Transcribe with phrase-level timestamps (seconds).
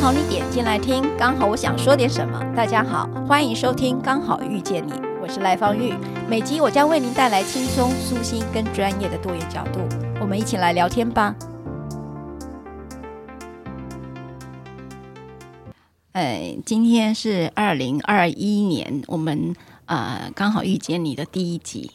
[0.00, 2.40] 好你点进来听，刚好我想说点什么。
[2.56, 5.92] 大家好，欢迎收听《刚好遇见你》，我是赖芳玉。
[6.28, 9.80] 每集我将为您带来轻松、舒心跟专业的多元角度，
[10.20, 11.34] 我们一起来聊天吧。
[16.12, 19.54] 哎，今天是二零二一年，我们。
[19.86, 21.90] 呃，刚好遇见你的第一集，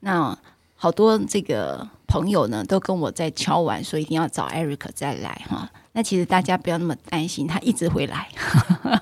[0.00, 0.38] 那
[0.76, 5.70] 好多这个朋友呢都跟我在敲碗，说一定要找 Eric 再来哈。
[5.98, 8.28] 那其实大家不要那么担心，他一直会来。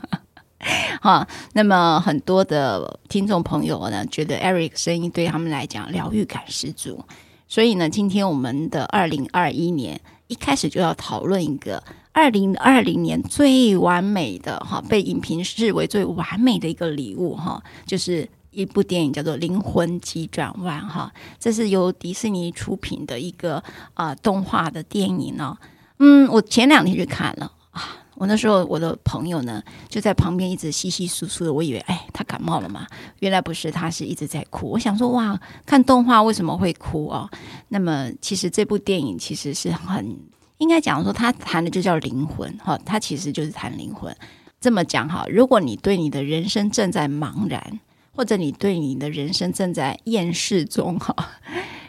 [1.02, 7.04] 哈，那么很多的听众朋友呢，觉得 Eric 声音对他们来讲疗愈感十足，
[7.46, 18.26] 所以呢，今天我们的二零二一年一开始就要讨论一个二零二零年最完美的哈，被影评视为最完美的一个礼物哈，就是。
[18.52, 23.56] 一部电影叫做《灵魂急转弯》哈，这是由迪士尼出品的一个
[23.92, 25.54] 啊、呃、动画的电影呢。
[25.98, 32.86] 嗯，我前两天去看了啊，我那时候我的朋友呢就在旁边一直稀稀疏疏的，我以为哎他感冒了嘛，
[33.20, 34.70] 原来不是，他是一直在哭。
[34.70, 37.30] 我想说哇，看动画为什么会哭哦？
[37.68, 40.18] 那么其实这部电影其实是很
[40.58, 44.14] 应该讲说，它谈的就叫灵魂哈，它其实就是谈灵魂。
[44.60, 47.80] 这么讲哈，如果你对你的人生正在茫然。
[48.18, 51.14] 或者你对你的人生正在厌世中哈，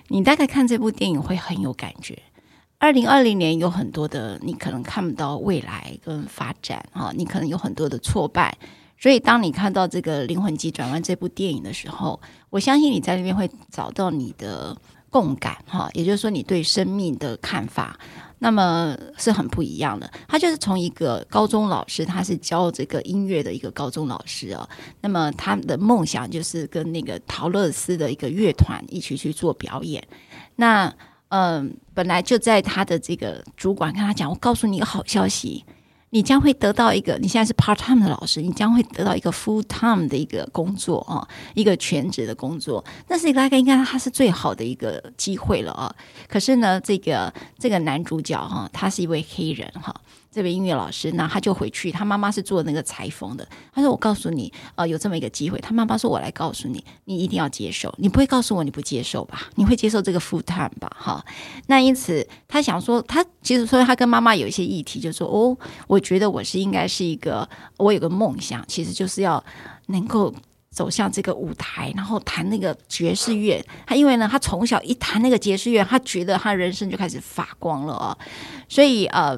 [0.10, 2.22] 你大概看这部电影会很有感觉。
[2.80, 8.56] 二零二零年有很多的你可能看不到未来跟发展哈，你可能有很多的挫败，
[9.00, 14.78] 所以当你看到这个《灵魂急转弯》这部电影的时候，我相信你在那边会找到你的
[15.10, 17.98] 共感哈，也就是说你对生命的看法。
[18.40, 20.08] 那么是很不一样的。
[20.28, 24.70] 他就是从一个高中老师，他是教这个音乐的一个高中老师哦。
[25.02, 30.08] 那么他的梦想就是跟那个陶乐斯的一个乐团一起去做表演。
[30.56, 30.94] 那
[31.30, 35.66] 嗯，本来就在他的这个主管跟他讲，我告诉你一个好消息。
[36.10, 42.84] 你将会得到一个，你现在是 part time 的老师，你将会得到一个 full time 的一个工作啊，一个全职的工作。
[43.10, 45.94] 那是大概应该他是最好的一个机会了啊。
[46.30, 49.94] 可是呢，这个这个男主角哈，他是一位黑人哈。
[50.38, 53.48] 这位音乐老师，那他就回去，他妈妈是做那个裁缝的。
[53.74, 57.92] 他说：“我告诉你，呃，有这么一个机会。”他妈妈说：“我来告诉你，你一定要接受。
[57.98, 59.50] 你不会告诉我你不接受吧？
[59.56, 60.96] 你会接受这个 full time 吧？
[60.96, 61.26] 哈。
[61.66, 69.44] 那因此，他想说，他其实说他跟妈妈有一些议题，就说，哦，我觉得我是应该是一个，我有个梦想，其实就是要
[69.88, 70.32] 能够
[70.70, 73.66] 走向这个舞台，然后弹那个爵士乐。
[73.88, 78.16] 他因为呢，他从小一弹那个爵士乐，他觉得他人生就开始发光了啊。
[78.70, 79.36] 所以，呃。”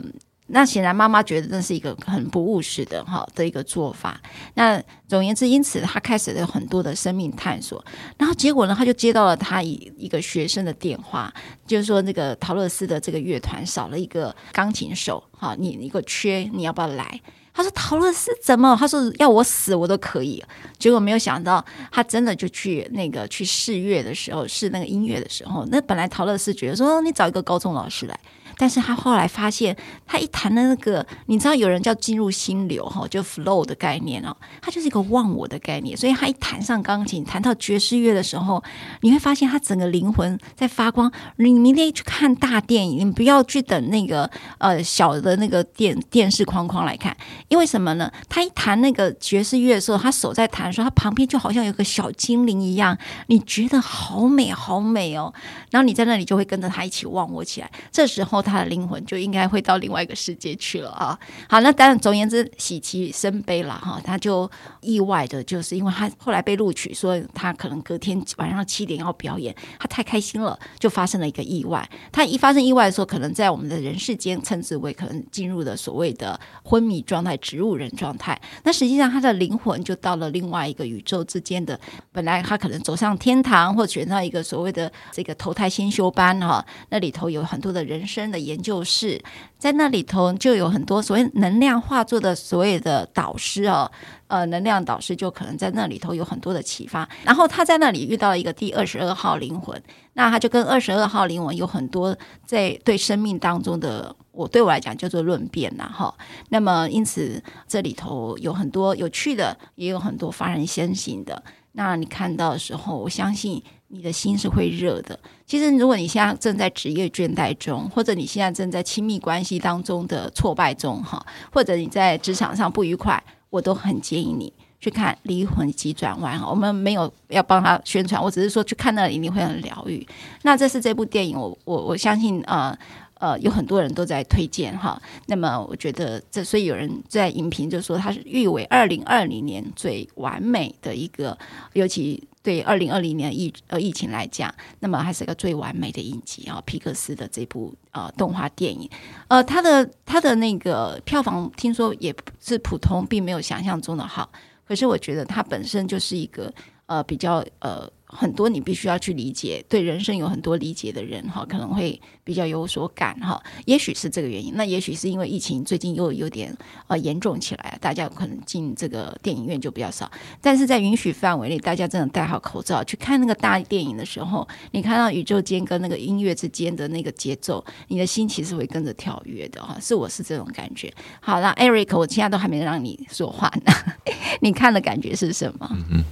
[0.50, 4.20] 那显然妈妈觉得这是一个很不务实的哈的一个做法。
[4.56, 7.84] 那总而言之，因此他开始了很多的生命探索。
[8.18, 11.34] 然后结果呢，他就接到了他一一个学生的电话，
[11.66, 17.22] 就是说那个陶乐斯的这个乐团少了一个钢琴手，哈，你一个缺，你要不要来？
[17.52, 18.76] 他说陶乐斯怎么？
[18.80, 20.42] 他说要我死我都可以。
[20.78, 28.18] 结果没有想到，他真的就去那个去试乐的时候，试那个音乐的时候，那本来陶乐斯觉得说，你找一个高中老师来。
[28.62, 29.74] 但是他后来发现，
[30.06, 35.96] 他一弹的那个，你知道有人叫进入心流哈，就 flow 的概念哦，他就是一个忘我的概念。
[35.96, 38.62] 所以他一弹上钢琴，弹到爵士乐的时候，
[39.00, 41.10] 你会发现他整个灵魂在发光。
[41.38, 47.16] 你明天去看大电影，你不要去等那个呃小的那个电电视框框来看，
[47.48, 48.12] 因为什么呢？
[48.28, 52.98] 他一弹那个爵士乐的时候，他手在弹的时候，他旁边就好像有个小精灵一样，
[53.28, 55.34] 你觉得好美好美哦。
[55.72, 58.44] 然后你在那里就会跟着他一起忘我起来，这时候。
[58.50, 61.18] 他的灵魂就应该会到另外一个世界去了啊！
[61.48, 64.02] 好，那当然，总而言之，喜极生悲了哈。
[64.04, 64.50] 他就
[64.82, 71.88] 意外的，就是因为他后来被录取，所以他可能隔天晚上七点要表演，他太开心了，就发生了一个意外。
[72.12, 78.40] 他一发生意外的时候，可能在我们的人世间称之为可能进入了所谓的昏迷状态、植物人状态。
[78.64, 81.80] 那实际上，他的灵魂就到了另外一个宇宙之间的，
[82.12, 88.39] 本来他可能走上天堂，或选到一个所谓的这个投胎先修班哈，那里头有很多的人生的。
[88.40, 89.22] 研究室，
[89.58, 93.92] 在那里头就有很多所谓能量化作的所谓的导师哦，
[94.28, 97.08] 呃，能量导师就可能在那里头有很多的启发。
[97.24, 99.82] 然后他在那里遇到了一个第二十二号灵魂，
[100.14, 106.14] 那他就跟二十二号灵魂有很多在对生命当中的，我对我来讲叫做论辩呐，哈。
[106.50, 111.44] 那么因此这里头有很多有趣的，也有很多发人深省的。
[111.74, 113.62] 那你看到的时候，我相信。
[113.92, 115.20] 你的心是会热的。
[115.48, 123.20] 其实，如果你现在正在职业倦怠中，或者你现在正在亲密关系当中的挫败中，哈，或者你在职场上不愉快，
[123.50, 126.40] 我都很建议你去看《灵魂急转弯》。
[126.48, 130.08] 我们没有要帮他宣传，我只是说去看那里你会很疗愈。
[130.44, 132.78] 那这是这部电影，我我我相信，呃。
[133.20, 141.38] 呃，有很多人都在推荐哈，那么我觉得这，所以有人在影评就说它是誉为二零二零年最完美的一个，
[141.74, 148.90] 尤其对二零二零年疫呃疫情来讲，那么还是个最完美的影集啊，皮克斯的这部呃动画电影，
[149.28, 154.32] 呃，它的它的那个票房听说也是普通，并没有想象中的好，
[154.66, 156.54] 可是我觉得它本身就是一个
[156.86, 157.92] 呃比较呃。
[158.12, 163.40] 很多你必须要去理解，对人生有很多理解的人哈，可能会比较有所感哈。
[163.66, 166.56] 也许是这个原因，那也许是因为疫情最近又有点
[166.88, 170.12] 呃严重起来，大家可能进这个电影院就比较少。
[170.42, 179.78] 但是在允许范围内，大家真的戴好口罩去看那个大电影的时候，你看到宇宙间跟那个音乐之间的那个节奏，你的心其实会跟着跳跃的哈。
[179.80, 180.92] 是我是这种感觉。
[181.22, 183.72] 好了，Eric，我现在都还没让你说话呢，
[184.42, 185.70] 你看的感觉是什么？
[185.72, 186.04] 嗯嗯。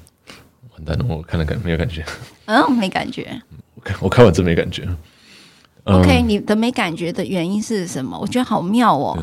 [0.78, 2.06] 完蛋了，我看了感没有感觉。
[2.46, 3.42] 嗯，没感觉。
[3.76, 4.88] 我看我看完真没感觉。
[5.84, 8.18] OK，你的没感觉的原因是什么？
[8.20, 9.18] 我觉得好妙哦。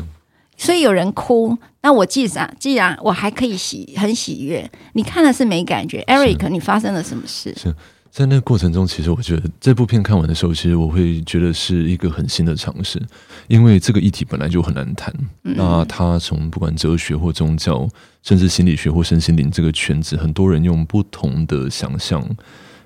[0.57, 6.01] 所以有人哭，那我既然既然我还可以喜很喜悦，你看的是没感觉。
[6.07, 7.53] Eric，你发生了什么事？
[7.57, 7.75] 是。
[8.15, 12.97] 在那个过程中，其实我觉得这部片看完的时候，其实我会觉得是一个很新的尝试，
[13.49, 15.13] 因为这个议题本来就很难谈。
[15.43, 17.85] 嗯、那他从不管哲学或宗教，
[18.23, 22.25] 甚至心理学或身心灵这个圈子，很多人用不同的想象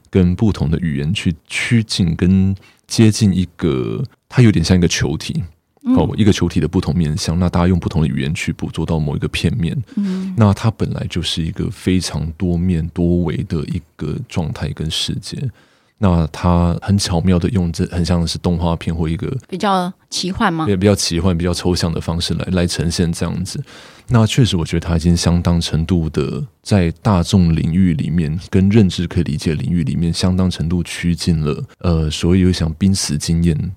[0.10, 2.56] 跟不同的语言去趋近跟
[2.88, 5.44] 接近一个，它有点像一个球体。
[5.84, 15.38] 哦，一个球体的不同面向，那大家用不同的语言去捕捉到某一个片面，嗯，那它本来就是一个非常多面多维的一个状态跟世界。
[16.02, 20.66] 那它很巧妙的用这很像是动画片或一个比较奇幻吗？
[20.66, 23.62] 对，比较奇幻、比较抽象的方式来来呈现这样子。
[24.08, 31.64] 那确实，我觉得它已经相当程度的在大众领域里面跟认知可以理解领域里面，相当程度趋近了。
[31.80, 33.72] 呃，所以有想濒死经验。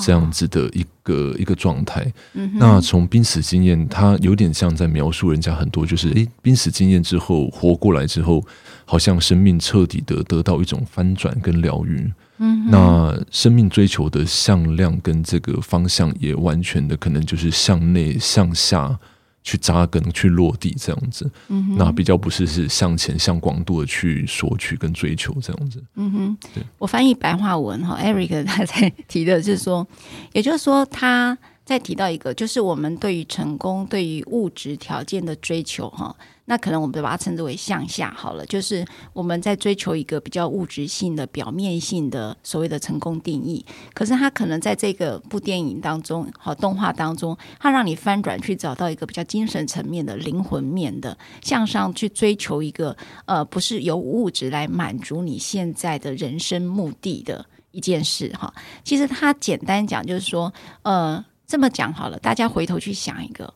[0.00, 2.12] 这样子的一个一个状态，
[2.54, 8.44] 那从濒死经验，它有点像在描述人家很多，就是诶，濒死经验之后活过来之后，
[8.84, 12.12] 好像生命彻底的得到一种翻转跟疗愈。
[12.38, 18.98] 嗯，那生命追求的向量跟这个方向也完全的可能就是向内向下。
[19.42, 25.82] 去扎根、去落地这样子，嗯，那比较不是是向前、向广度的去索取跟追求这样子。
[25.96, 26.62] 嗯哼，对。
[26.78, 29.86] 我翻译白话文哈，Eric 他在提的就是说，
[30.32, 31.36] 也就是说他
[31.70, 36.12] 再提到一个，就是我们对于成功、对于物质条件的追求哈。
[36.46, 43.64] 那可能我们就把它称之为向下好了，就是我们在追求一个比较物质性的、表面性的所谓的成功定义。
[43.94, 52.96] 可是它可能在这个部电影当中、好动画当中，它让你翻转去找到一个比较精神层面的、灵魂面的，向上去追求一个
[53.26, 58.52] 呃，不是由物质来满足你现在的人生目的的一件事哈。
[58.82, 60.52] 其实它简单讲就是说，
[60.82, 63.52] 呃，这么讲好了，大家回头去想一个。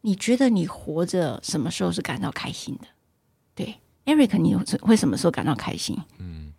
[0.00, 2.86] 你觉得你活着什么时候是感到开心的？
[3.54, 3.74] 对
[4.06, 5.94] ，Eric，你会什么时候感到开心？
[6.18, 6.54] 嗯，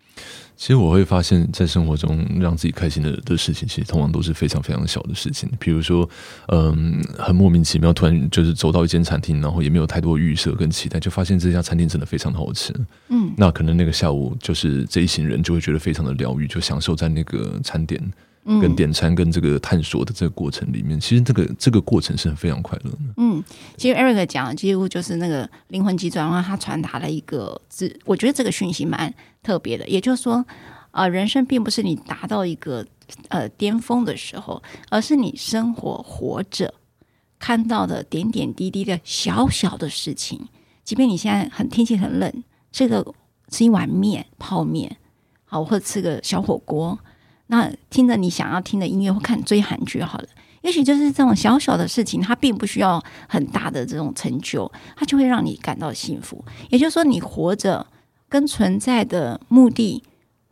[0.55, 5.51] 其实我会发现，在生活中让自己开心的的事情，其实通常都是非常非常小的事情。
[5.59, 6.07] 比如说，
[6.49, 12.71] 嗯，很莫名其妙，突然就是走到一间餐厅，然后也没有太多预设跟期待，就发现这家餐厅真的非常的好吃。
[13.09, 17.99] 嗯，那可能那个下午，就是这一行人就会觉得非常的疗愈，就享受在那个餐点。
[18.45, 22.97] 跟点餐跟这个探索的这个过程里面，其实这个这个过程是很非常快乐的。
[23.17, 23.43] 嗯，
[23.75, 29.11] 其实 Eric 讲的几乎就是那个灵魂急转弯，他传达了一个字，我觉得这个讯息蛮
[29.41, 29.87] 特别的。
[29.87, 30.45] 也就是说，
[30.91, 32.85] 呃，人生并不是你达到一个
[33.29, 36.71] 呃巅峰的时候，而是你生活活着
[37.39, 40.47] 看到的点点滴滴的小小的事情。
[40.83, 43.03] 即便你现在很天气很冷，这个
[43.49, 44.97] 吃一碗面泡面，
[45.45, 46.99] 好，或者吃个小火锅。
[47.47, 50.27] 那听着你想要听的音乐或看追韩剧好了，
[50.61, 56.43] 也许就是这种小小的事情，它并不需要很大的这种成就，它就会让你感到幸福。
[56.69, 57.85] 也就是说，你活着
[58.27, 60.03] 跟存在的目的，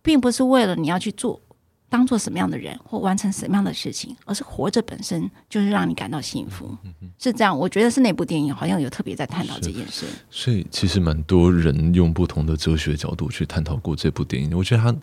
[0.02, 1.42] 并不是为了你要去做
[1.90, 6.78] 当做什么样的人或完成什么样的事情，而是活着本身就是让你感到幸福，
[7.20, 7.58] 是这样。
[7.58, 10.06] 我觉得是那部电影好像有特别在探讨这件事。
[10.30, 14.56] 所以其实蛮多人用不同的哲学角度去探讨过这部电影。
[14.56, 14.96] 我觉得他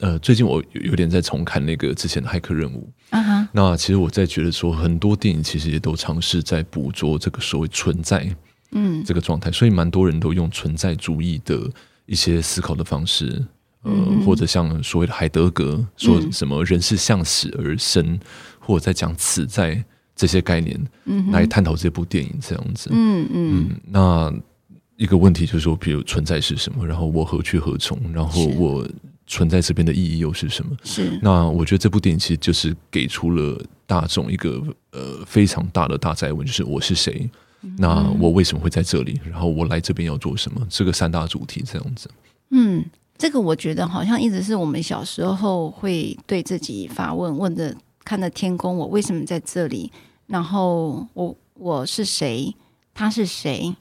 [0.00, 3.46] 呃，最近我有点在重看那个之前的《骇客任务》uh.
[3.52, 8.28] 那其实我在觉得说，很多电影其实也都尝试在捕捉这个所谓存在，
[8.72, 9.50] 嗯，这个状态。
[9.50, 11.68] 所以蛮多人都用存在主义的
[12.06, 13.44] 一些思考的方式。
[13.82, 13.92] 呃，
[14.26, 18.20] 或者像所谓的海德格说什么“人是向死而生”，嗯、
[18.58, 19.82] 或者在讲“此在”
[20.16, 20.78] 这些概念，
[21.30, 22.90] 来探讨这部电影这样子。
[22.92, 23.80] 嗯嗯，嗯。
[23.86, 24.34] 那
[24.96, 26.84] 一个问题就是说，比如存在是什么？
[26.84, 27.96] 然后我何去何从？
[28.12, 28.86] 然后我
[29.28, 30.76] 存在这边的意义又是什么？
[30.82, 31.16] 是。
[31.22, 37.30] 那我觉得这部电影其实就是给出了大众一个呃非常大的大灾问，就是我是谁？
[37.62, 39.20] 嗯、那我为什么会在这里？
[39.24, 40.66] 然后我来这边要做什么？
[40.68, 42.10] 这个三大主题这样子。
[42.50, 42.84] 嗯。
[43.18, 49.90] 这个我觉得好像一直是我们小时候会对自己发问，问着看着天空，我为什么在这里？
[50.28, 52.54] 然后我我是谁？
[52.94, 53.74] 他是谁？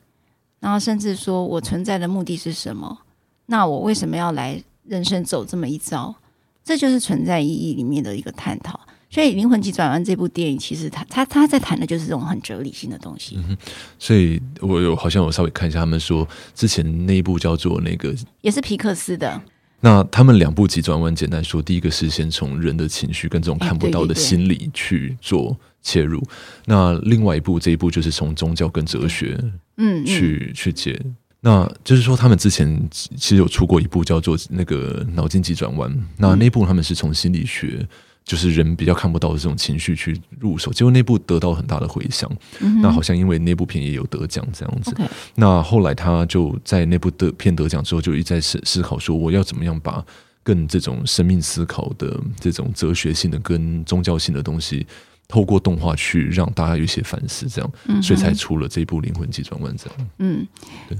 [0.60, 2.98] 然后甚至说我存在的目的是什么？
[3.46, 6.15] 那我为什么要来人生走这么一遭？
[6.63, 8.79] 这就是存在意义里面的一个探讨。
[9.10, 13.38] 所以《灵魂急转弯》这部电影，其实他他他在谈的就是这种很哲理性的东西。
[13.38, 13.58] 嗯，
[13.98, 19.41] 所以我有好像我稍微看一下，他们说之前那一部叫做那个，也是皮克斯的。
[19.79, 26.22] 那他们两部急转弯，简单说，第一个是先从人的情绪跟这种看不到的心理去做切入，
[26.65, 29.39] 那另外一部这一部就是从宗教跟哲学，
[29.77, 31.00] 嗯，去去解。
[31.41, 37.88] 那就是说，他们之前其实有出过一部叫做那个脑筋急转弯，那那部他们是从心理学。
[38.27, 42.29] 就是人比较看不到的这种情绪去入手，结果那部得到很大的回响。
[42.60, 44.94] 嗯、那好像因为那部片也有得奖这样子。
[45.36, 50.06] 那后来他就在那部的片得奖之后，就一再思思考说，我要怎么样把
[50.44, 54.86] 更这种生命思考的这种哲学性的跟宗教性的东西，
[55.28, 60.10] 透过动画去让大家有一些反思，这样，嗯、所以才出了这部《灵魂急转弯》这样。
[60.20, 60.48] 嗯，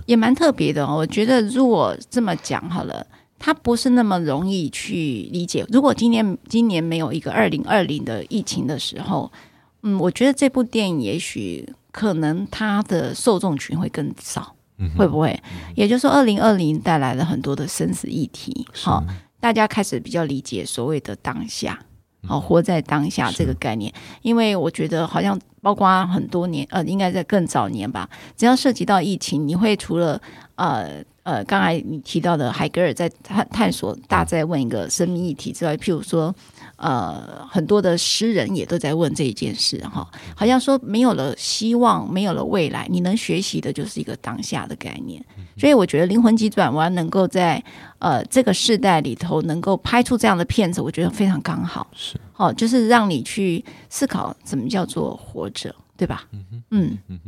[0.06, 0.98] 也蛮特别的哦。
[0.98, 3.06] 我觉得如果这么讲好了。
[3.40, 5.64] 它不是那么容易去理解。
[5.70, 9.32] 如果今年今年没有一个二零二零的疫情的时候，
[9.84, 15.40] 嗯，我觉得这部电影也许可能它的受众群会更少，嗯、哼会不会？
[15.76, 19.06] 也就是说，二零二零带来了很多的生死议题，好、哦，
[19.40, 21.80] 大家开始比较理解所谓的当下，
[22.28, 23.92] 好、哦，活在当下这个概念。
[24.22, 30.22] 因为我觉得好像包括很多年，呃，应该在更早年吧，只要涉及到疫情，你会除了
[30.56, 31.04] 呃。
[31.28, 36.34] 呃，刚才你提到的海格尔在探探索大在问一个生命议题之外，譬如说，
[36.78, 45.22] 呃，很多的诗人也都在问这一件事哈，好像说没有了希望，没有了未来，你能学习的就是一个当下的概念。
[45.58, 47.62] 所以我觉得《灵魂急转弯》能够在
[48.00, 51.86] 呃这个世代里头能够拍出这样的片子，我觉得非常刚好。
[51.94, 56.26] 是，哦，就是让你去思考怎么叫做活着，对吧？
[56.32, 57.20] 嗯嗯嗯。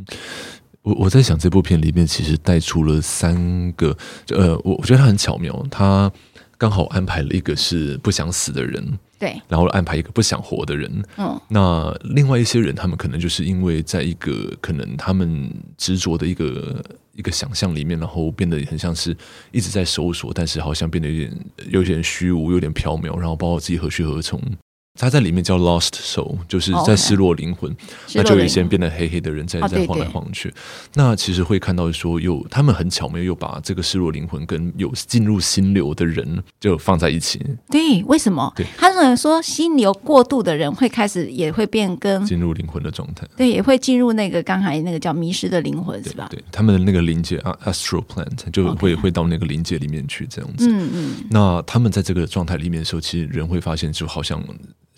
[0.82, 3.96] 我我在想这部片里面其实带出了三个，
[4.28, 6.10] 呃，我我觉得他很巧妙，他
[6.56, 16.82] 刚好安排了一个是不想死的人，对，然后安排一个不想活的人，嗯，那另外一些人他们可能就是因为在一个可能他们执着的一个
[17.14, 19.14] 一个想象里面，然后变得很像是
[19.52, 21.36] 一直在搜索，但是好像变得有点
[21.70, 24.40] 有点虚无，有点缥缈，然后包括自己何去何从。
[25.00, 27.74] 他在里面叫 Lost Soul，就是在失落灵魂，
[28.14, 30.52] 那就有一些变得黑黑的人在在晃来晃去。
[30.92, 37.40] 那其实会看到说，有他们很巧妙又把这个失落灵魂跟有进入心流的人就放在一起。
[37.70, 38.52] 对，为什么？
[38.54, 43.26] 对，他认为说心流过度的人会开始也会变更进入灵魂的状态。
[43.38, 46.28] 对，也会进入那个刚才那个叫迷失的灵魂，是吧？
[46.30, 50.68] 对，他们的那个灵界啊，Astral Plant 就会会到那个灵界里面去这样子。
[50.70, 51.14] 嗯嗯。
[51.30, 54.44] 那他们在这个状态里面的时候，其实人会发现就好像。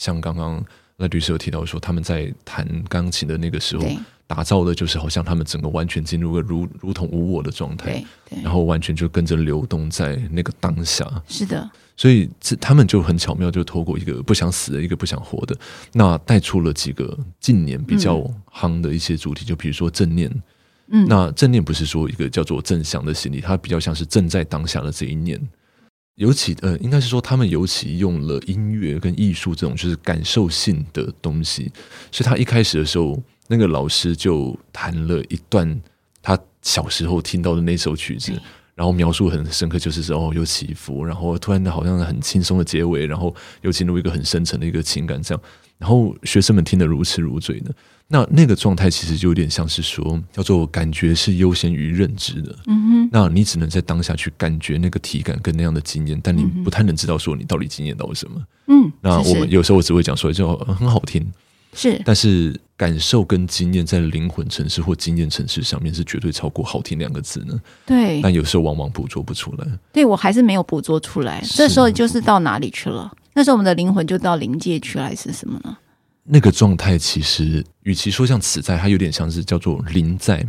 [0.03, 0.65] 像刚刚
[0.97, 3.87] 那律师有提到说，他们在弹钢琴的那个时候，
[4.27, 8.05] 打造的就是好像他们整个完全进入个如如同无我的状态，
[8.43, 11.09] 然后完全就跟着流动在那个当下。
[11.29, 15.57] 是的，所以这他们就很巧妙，就透过一个不想死的，一个不想活的，
[15.93, 20.29] 那带出了几个近年比较夯的一些主题，嗯、就比如说正念。
[20.89, 25.41] 嗯，那正念不是说一个叫做正向的心理，它比较像是正在当下的这一念。
[26.17, 31.73] 尤其呃，应该是说他们尤其用了音乐跟艺术这种就是感受性的东西，
[32.11, 35.81] 所以他一开始的时候，那个老师就弹了一段
[36.21, 38.33] 他小时候听到的那首曲子，
[38.75, 45.43] 然后描述很深刻，就是说哦有起伏，然后突然好像很轻松的结尾，然后又进入一个很深沉的一个情感这样。
[45.79, 47.75] 然后学生们听得如痴如醉的。
[48.13, 52.55] 那那个状态其实就有点像是说，叫做感觉是优先于认知的。
[52.67, 58.39] 嗯哼，那你只能在当下去感觉那个体感跟那样的经验，但你不太能知道说你到底经验到了什么。
[58.67, 61.27] 嗯，那我们有时候我只会讲说就很好听，
[61.73, 67.59] 是，但是感受跟经验在灵魂层次或经验层次上面是绝对超过好听两个字呢。
[67.87, 69.67] 对，但有时候往往捕捉不出来。
[69.91, 73.11] 对，我还是没有捕捉出来，这时候就是到哪里去了？
[73.33, 75.75] 那时候我们的灵魂就到临界去了，还是什么呢？
[76.25, 80.47] 那个状态其实，与其说像此在，它有点像是叫做临在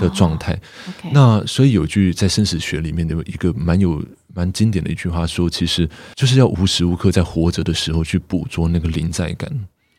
[0.00, 0.52] 的状态。
[0.52, 1.12] Oh.
[1.12, 4.04] 那所以有句在生死学里面的一个蛮有
[4.34, 9.50] 蛮经典的一句话说，其实就是要无时无刻在活着的时候去捕捉那个临在感。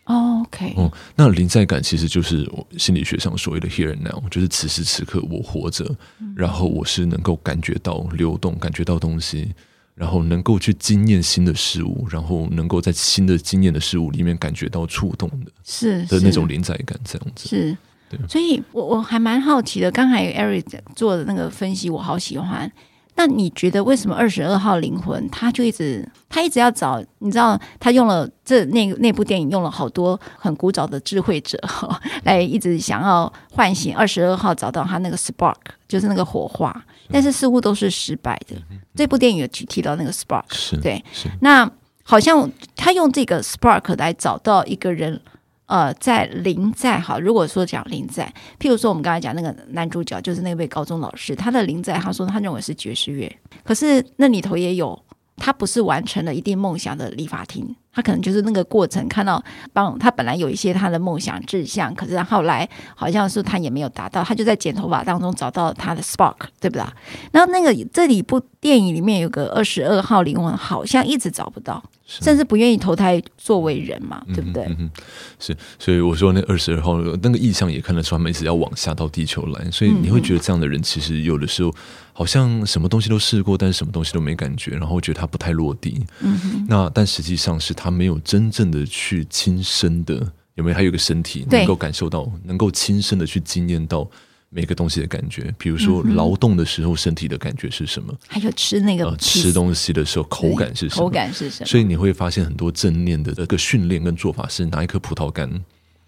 [0.03, 5.93] Oh, OK，嗯，那临在感其实就是我心理学上所谓的 here and now，就是此时此刻我活着，
[6.35, 9.53] 然后我是能够感觉到流动，感觉到东西。
[9.97, 17.75] 然后能够去经验新的事物，然后能够在新的经验的事物里面感觉到触动的，是的那种临在感，这样子是。
[18.09, 22.71] 对，所以我我还蛮好奇的，刚才 Eric 做的那个分析，我好喜欢。
[23.15, 27.03] 那你觉得为什么二十二号灵魂他就一直他一直要找？
[27.17, 35.55] 你知道他用了这那那部电影用了好多很古早的智慧者哈，来一直想要唤醒二十二号，找到他那个 spark，
[35.87, 38.55] 就是那个火花，但是似乎都是失败的。
[38.95, 41.03] 这部电影有提提到那个 spark，是对，
[41.41, 41.69] 那
[42.03, 45.21] 好像他用这个 spark 来找到一个人。
[45.67, 53.29] 呃，在临在哈，如果说讲临在，譬如说我们刚才讲那个男主角，就是那位高中老师，他的临在，他说他认为是爵士乐，
[53.65, 54.97] 可是那里头也有
[55.37, 59.41] 他不是完成了一定梦想的理发厅，他可能就是那个过程看到
[59.71, 66.83] 帮他本来有一些他的梦想志向，可是后来好像是他也没有达到，他就在剪头发当中找到他的 spark，对不对？
[67.31, 71.81] 然后那个这里部电影里面有个二十二号灵魂，好像一直找不到。
[72.07, 74.63] 甚至不愿意投胎作为人嘛，对不对？
[74.63, 74.91] 嗯嗯，
[75.39, 81.75] 是，所以我说那二十二号那个意象也看得出他们一直要往下到地球来，所以你会觉得这样的人其实有的时候
[82.13, 86.01] 好像什么东西都试过，但是什么东西都没感觉，然后觉得他不太落地。
[86.21, 90.15] 嗯，那但实际上是他没有真正的去亲身的，
[90.55, 90.75] 有没有？
[90.75, 94.09] 还有一个身体能够感受到，能够亲身的去经验到。
[94.49, 98.17] 每个东西的感觉，比如说劳动的时候身体的感觉是什么？
[98.27, 101.01] 还有吃那个、呃、吃东西的时候口感是什么？
[101.01, 101.65] 口感是什么？
[101.65, 105.51] 所以你会发现很多正念的这个训练跟做法是拿一颗葡萄干，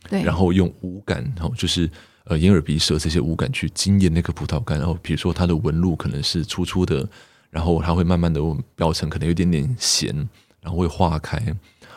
[0.09, 1.89] 对，然后用五感，然后就是
[2.23, 7.05] 呃眼耳鼻舌这些五感去经验那颗葡萄干，然后比如说它的纹路可能是粗粗的，
[7.49, 8.41] 然后它会慢慢的
[8.75, 10.15] 表层可能有点点咸，
[10.61, 11.37] 然后会化开，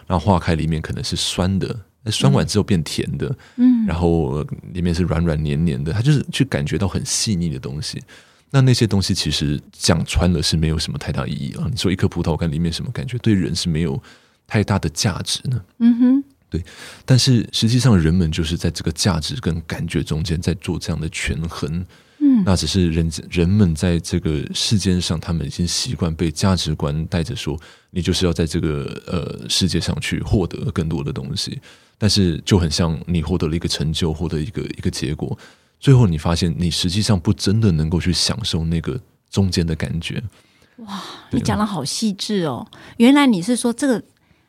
[0.09, 1.79] 然后化开里面可能是酸的。
[2.11, 8.03] 酸完之后变甜的，嗯，然后里面是软软黏黏的，它就是去感觉到很细腻的东西。
[8.51, 11.67] 那那些东西其实讲穿了是没有什么太大意义啊。
[11.71, 13.99] 你说一颗葡萄干里面什么感觉，对人是没有
[14.47, 15.65] 太大的价值呢？
[15.79, 16.63] 嗯哼，对。
[17.07, 21.83] 但是实际上，人们就是在这个价值跟感觉中间在做这样的权衡。
[22.19, 27.59] 嗯，那只是人人们在这个世间上，他们已经习惯被价值观带着说，
[27.91, 31.59] 你就是要在这个呃世界上去获得更多的东西。
[32.03, 35.39] 但是就很像你获得了一个成就，获得一个一个结果，
[35.79, 40.21] 最后你发现你实际上不真的能够去享受那个中间的感觉。
[40.79, 42.67] 哇，你讲的好细致哦！
[42.97, 44.03] 原来你是说这个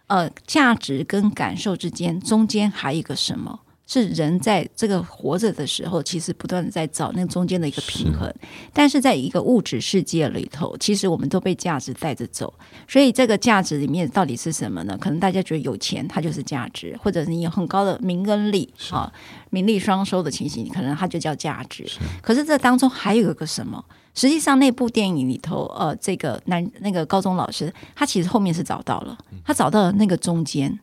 [0.07, 3.59] 呃价值跟感受之间中间还有一个什么？
[3.85, 8.33] 是人在这个活着的时候，其实不断的在找那中间的一个平衡，
[8.71, 12.53] 但是在一个物质世界里头，其实我们都被价值带着走。
[12.87, 14.97] 所以这个价值里面到底是什么呢？
[14.97, 19.11] 可能大家觉得有钱它就是价值，或者是你有很高的名跟利啊，
[19.49, 21.85] 名利双收的情形，可能它就叫价值。
[22.21, 23.83] 可是这当中还有一个什么？
[24.15, 30.79] 实际上那部电影里头，呃，这个男那个高中老师，他其实后面是找到了，他找到了那个中间，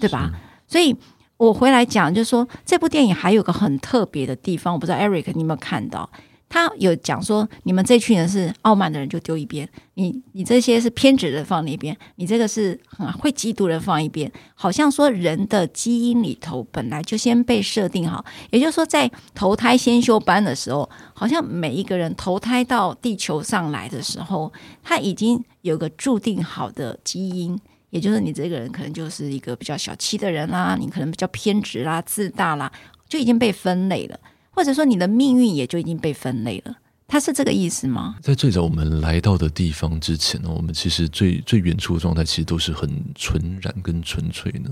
[0.00, 0.32] 对吧？
[0.66, 0.96] 所以。
[1.40, 6.08] 我回来讲，就是说这部电影还有个很特别的地方，我不知道 Eric 你有没有看到？
[6.50, 14.30] 他有讲说，你们这群人是傲慢的人就丢一边，你你这些是偏执的放那边，你这个是很会嫉妒的放一边。
[14.54, 27.58] 好像说人的基因里头本来就先被设定好，也就是说在投胎先修班的时候，好像每一个人投胎到地球上来的时候，他已经有个注定好的基因。
[27.90, 32.72] 也就是你这个人可能就是一个比较小气的人啦，你可能比较偏执啦、自大啦，
[33.08, 34.18] 就已经被分类了，
[34.50, 36.76] 或者说你的命运也就已经被分类了。
[37.08, 38.14] 他是这个意思吗？
[38.22, 44.70] 在最早我们来到的地方之前呢，我们其实最最远处的状态其实都是很纯然跟纯粹的。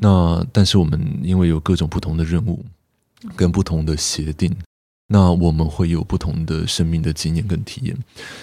[0.00, 2.64] 那但是我们因为有各种不同的任务
[3.34, 4.56] 跟不同的协定。
[5.08, 7.96] 那我们会有不同的生命的经验跟体验，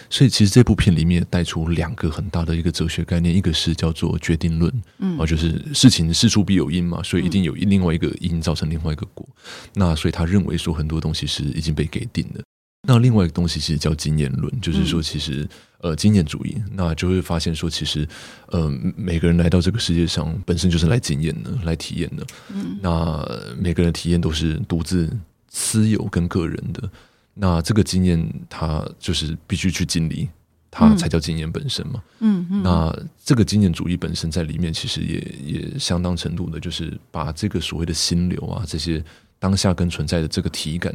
[0.10, 9.28] 所以其实这部片里面带出两个很大的一个哲学概念，一个是叫做决定论，嗯，啊，就是事情事出必有因嘛，所以一定有另外一个因造成另外一个果，
[9.74, 12.42] 那所以他认为说很多东西是已经被给定的。
[12.88, 15.46] 那另外一个东西其实叫经验论，就是说其实
[15.82, 18.08] 呃经验主义，那就会发现说其实
[18.48, 23.26] 呃每个人来到这个世界上本身就是来经验的，来体验的，嗯，那
[23.60, 25.10] 每个人的体验都是独自。
[25.54, 26.90] 私有跟个人的，
[27.36, 30.28] 那这个经验，它就是必须去经历，
[30.72, 32.04] 它才叫经验本身嘛。
[32.20, 32.64] 嗯嗯。
[32.64, 39.02] 那这个经验主义本身在里面，其实也也相当程度的，就是把这个所谓的心流啊，这些
[39.38, 40.94] 当下跟存在的这个体感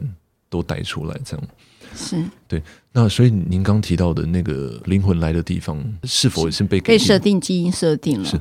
[0.51, 1.49] 都带出来，这样。
[1.94, 2.23] 是。
[2.49, 2.61] 对。
[2.92, 8.29] 那所以您刚提到的那个灵魂来的地方，是否是被被设定基因设定了？
[8.29, 8.40] 是。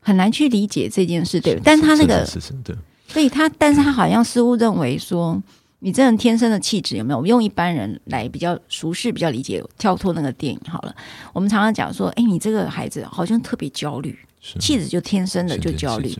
[0.00, 1.56] 很难去理解这件事，对。
[1.62, 2.26] 但他那个。
[2.26, 2.76] 是是对。
[3.12, 5.38] 所以他，但是他好像似乎认为说，
[5.80, 7.18] 你这人天生的气质有没有？
[7.18, 10.96] 我们用一般人来比较熟悉、比较理解，跳脱那个电影好了。
[11.34, 14.18] 我们常常讲说，哎，你这个孩子好像特别焦虑，
[14.58, 16.16] 气质就天生的就焦虑。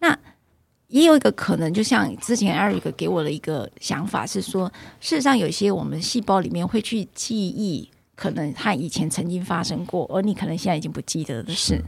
[0.00, 0.14] 那
[0.88, 11.82] 也有一个可能，就像之前 Eric 给我的一个想法是说，事实上有一些我们细胞里面会去记忆，可能他以前曾经发生过，而你可能现在已经不记得的事。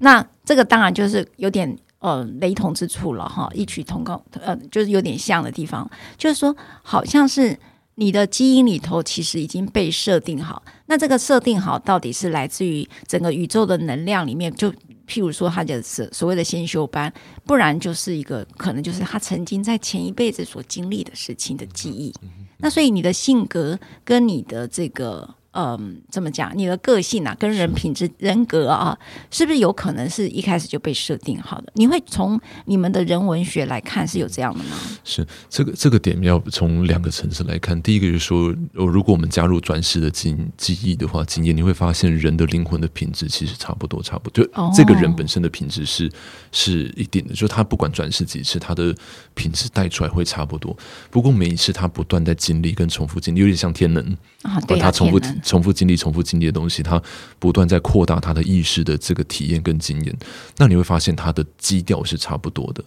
[0.00, 1.78] 那这个当然就是有点。
[2.02, 5.88] 呃，雷同之处了哈，异曲同工，呃，就是有点像的地方，
[6.18, 7.56] 就是说，好像是
[7.94, 10.60] 你的基因里头其实已经被设定好。
[10.86, 14.52] 那这个设定好，到底是来自于整个宇宙的能量里面？
[14.54, 14.68] 就
[15.06, 17.12] 譬如说，他就是所谓的先修班，
[17.44, 22.12] 不然就是一个可能就是他曾经在前一辈子所经历的事情的记忆。
[22.58, 25.36] 那所以你的性格跟你的这个。
[25.54, 26.50] 嗯，怎么讲？
[26.56, 28.98] 你的个性啊，跟人品质、人格啊，
[29.30, 31.70] 是不是有可能是一开始就被设定好的？
[31.74, 34.76] 你会从你们的人文学来看，是有这样的吗？
[35.04, 37.80] 是这个这个点要从两个层次来看。
[37.82, 44.42] 第一个就是说，如果我们加入转世的记记忆的话，经验你会发现人的灵魂的品质其实差不多，差不多。
[44.44, 46.10] 就这个人本身的品质是、哦、
[46.50, 48.94] 是一定的，就他不管转世几次，他的
[49.34, 50.74] 品质带出来会差不多。
[51.10, 54.02] 不过每一次他不断在经历跟重复经历，有点像天能
[54.40, 55.20] 啊，对啊，他重复。
[55.42, 57.02] 重复经历、重复经历的东西，他
[57.38, 60.16] 不断在扩大他的意识的这个体验跟经验。
[60.56, 62.82] 那你会发现，他的基调是差不多的。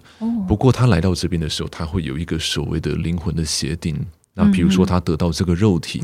[0.47, 3.95] 不过，他来到这边的时候，他会有一个所谓的灵魂的协定。
[4.33, 6.03] 那比如说，他得到这个肉体，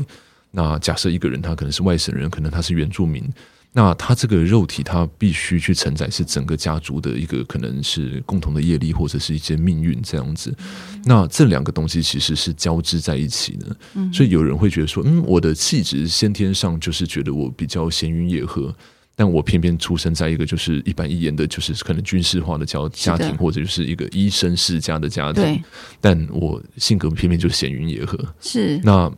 [0.50, 3.28] 那假设一个人他可能是外省人，可能他是原住民。
[3.74, 10.54] 那他这个肉体，他必须去承载是整个家族的一个可能是共同的业力，或者是一些命运这样子。
[11.04, 13.74] 那这两个东西其实是交织在一起的。
[14.12, 18.74] 所以有人会觉得说，嗯，我的气质先天上就是觉得我比较闲云野鹤，
[19.16, 25.64] 但我偏偏出生在一个就是一板一眼的，就是可能军事化的家家庭，或者就是一个医生世家的家庭。
[25.98, 28.18] 但我性格偏偏就是闲云野鹤。
[28.38, 29.10] 是那。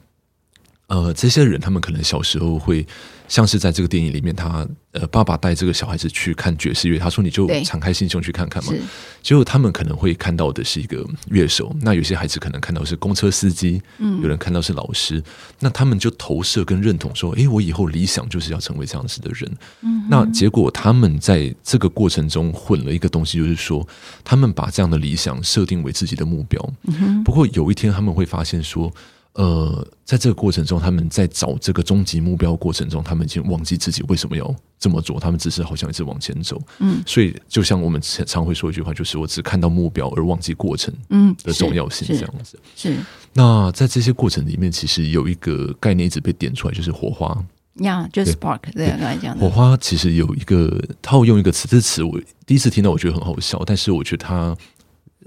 [0.87, 2.87] 呃，这些人他们可能小时候会
[3.27, 8.73] 像是在这个电影里面他，呃，爸爸带这个小孩子去看爵士乐，他说你就敞开心胸去看看嘛。
[9.23, 15.23] 结果他们可能会看到的是一个乐手，那有些孩子可能看到是公车司机，嗯，有人看到是老师，
[15.61, 19.51] 那他们就投射跟认同说，诶，我以后理想就是要成为这样子的人。
[19.81, 23.87] 嗯，那结果他们在这个过程中混了一个东西，就是说
[24.23, 26.73] 他们把这样的理想设定为自己的目标。
[26.85, 28.93] 嗯，不过有一天他们会发现说。
[29.35, 36.61] 呃，在这个过程中，他们在找这个终极目标过程中，他们已经忘记自己为什么要这么做，他们只是好像一直往前走。
[36.79, 42.59] 嗯，所以就像我们常会说一句话，就是我只看到目标而忘记过程，嗯的重要性这样子。
[42.77, 43.01] 是，是，是。
[43.33, 47.37] 那在这些过程里面，其实有一个概念一直被点出来，就是火花。
[47.81, 49.37] 呀，就是 spark 这样来讲。
[49.37, 54.57] 火花其实有一个套用一个词，这词我第一次听到，我觉得很好笑，但是我觉得它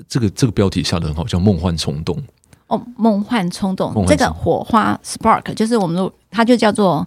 [0.07, 2.23] 这个这个标题下得很好，叫梦幻冲动。
[2.67, 7.05] 哦，梦幻冲动，这个火花 spark 就是我们，它就叫做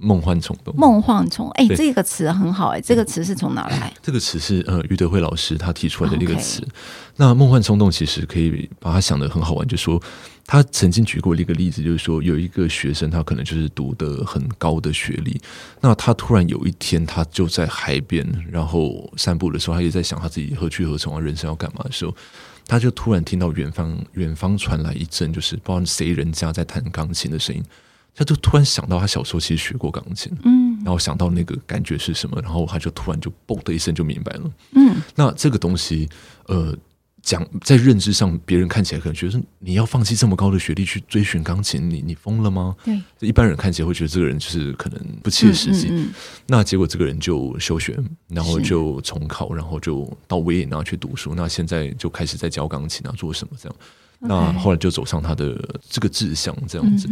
[0.00, 0.74] 梦幻冲动。
[0.76, 3.92] 梦幻冲，哎，这个词很好，哎，这个词是从哪来？
[4.02, 6.66] 这个词是呃，于德慧老师他提出来的一个词。
[7.16, 10.02] 那梦幻冲动其实可以把它想得很好玩，就是说
[10.46, 15.40] 他曾经举过一个例子，就是说有一个学生，他可能就是读的很高的学历，
[15.80, 22.14] 那他突然有一天，他就在海边，然后散步的时候，他也在想他自己何去何从啊，人生要干嘛的时候。
[22.66, 27.60] 他就突然听到远方远方传来一阵就是不知道谁人家在弹钢琴的声音，
[28.14, 36.08] 他就突然想到他小时候其实学过钢琴，嗯，然后想到那个感觉是什么，然后他就突然就嘣的一声就明白了，嗯，那这个东西，
[36.46, 36.76] 呃。
[37.22, 42.74] 讲在认知上，别人看起来可能觉得你要放弃这么高的学历去追寻钢琴，你你疯了吗？
[42.82, 45.88] 对，一般人看起来会觉得这个人就是可能不切实际。
[45.88, 46.10] 嗯嗯嗯、
[46.46, 47.94] 那结果这个人就休学，
[48.28, 51.34] 然后就重考，然后就到维也纳去读书。
[51.34, 53.76] 那现在就开始在教钢琴啊，做什么这样？
[54.20, 57.06] 那后来就走上他的这个志向，这样子。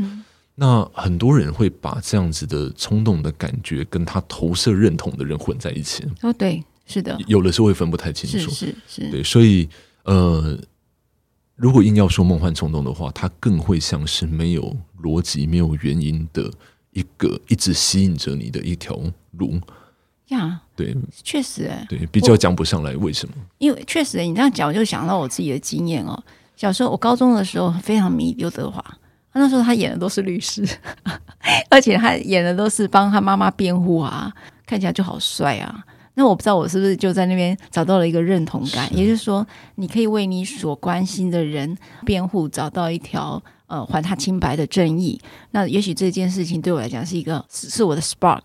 [0.58, 6.04] 嗯、那很多人会把这样子的冲动的感觉跟他投射认同的人混在一起。
[6.22, 8.50] 哦，对，是的，有的时候会分不太清楚。
[8.50, 9.68] 是是是，对，所以
[10.04, 10.58] 呃，
[11.56, 16.50] 如果硬要说梦幻冲动的话，它更会像是没有逻辑、没有原因的
[16.92, 18.98] 一个一直吸引着你的一条
[19.32, 19.58] 路。
[20.28, 20.94] 呀，对，
[21.24, 23.34] 确实，哎，对，比较讲不上来为什么？
[23.56, 26.22] 因为确实，你这样讲，我就想到我自己的经验哦。
[26.54, 28.84] 小时候，我高中的时候非常迷刘德华，
[29.38, 30.66] 那时候他演的都是律师，
[31.70, 34.33] 而且他演的都是帮他妈妈辩护啊，
[34.66, 35.85] 看起来就好帅啊。
[36.14, 39.46] 那我不知道我是不是就在那边找到了一个认同感，也就是说，
[39.77, 45.20] 你可以为你所关心的人辩护，找到一条呃还他清白的正义。
[45.53, 48.42] 那也许这件事情对我来讲是一个是我的 spark，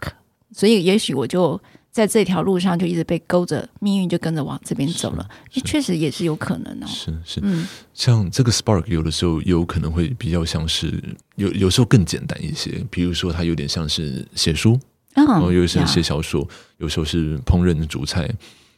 [0.51, 1.59] 所以也许我就。
[1.93, 5.29] 在这条路上就一直被勾着，命运就跟着往这边走了。
[5.53, 6.87] 也确实也是有可能哦。
[6.87, 11.01] 是是，嗯，像这个 spark 有的时候有可能会比较像是
[11.35, 14.77] 有有时候更简单一些，比如说它有点像是写书，
[15.13, 16.45] 然后有时候写小说，
[16.79, 18.29] 有时候是烹饪煮菜。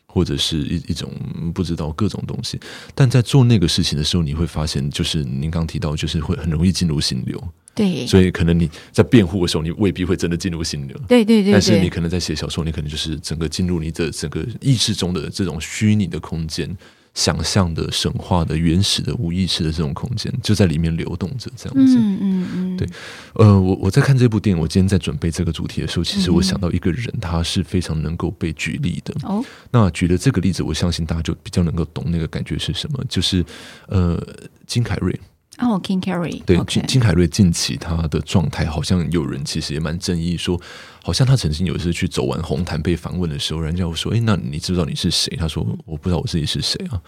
[0.08, 1.12] 或者是一一种
[1.54, 2.58] 不知道各种东西，
[2.94, 7.38] 但在做那个事情的时候，你会发现，就是您刚提到，就是会很容易进入心流。
[7.76, 10.98] 对，所以可能你在辩护的时候，你未必会真的进入心流。
[11.08, 16.76] 对对对，对，但是你可能在写小说，你可能就是整个进入你的整个意识中的这种虚拟的空间。
[17.14, 21.96] 想象的神话的原始的无意识的这种空间，就在里面流动着，这样子。
[21.98, 22.78] 嗯嗯嗯。
[22.78, 22.86] 对，
[23.36, 29.16] 呃，我我在看这部电影，我今天在准备这个主题的时候，其实我想到一个人，他是非常能够被举例的。
[29.24, 29.42] 哦。
[29.72, 33.42] 那举了这个例子，我相信大家就比较能够懂那个感觉是什么，就是
[33.88, 34.22] 呃，
[34.68, 35.18] 金凯瑞。
[35.60, 40.60] 哦，King Carrey，对，金金凯瑞近期他的状态，好像有人其实也蛮争议，说
[41.02, 47.02] 好像他曾经有一次去走完红毯被访问的时候，人家会说：“哎，那你知不知道你是谁？”他说：“我不知道我自己是谁啊。”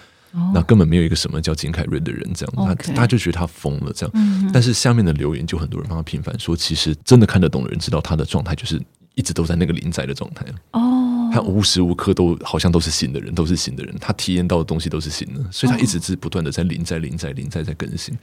[0.53, 4.51] 那根本没有一个什么叫金凯瑞的人，这样他他就觉得他疯了，这样。
[4.53, 8.79] 但是下面的留言就很多人帮他平反，说其实真的看得懂的人知道他的状态就是
[9.15, 11.06] 一直都在那个临在的状态哦。
[11.31, 18.17] 他无时无刻都好像都是新的人，都是新的人，他体验到的东西都是新的，所以他一直是不断的在临在、临在、临在在更新。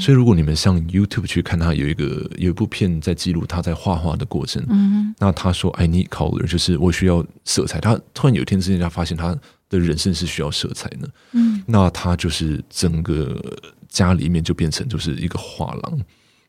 [0.00, 7.80] 所以如果你们上 YouTube 去看他有一个有一部片在记录他在画画的过程，嗯，那他说 I need color，就是我需要色彩。
[7.80, 9.36] 他突然有一天之间，他发现他
[9.68, 13.42] 的人生是需要色彩的，嗯，那他就是整个
[13.88, 16.00] 家里面就变成就是一个画廊，